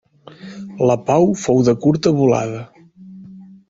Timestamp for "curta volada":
1.87-2.67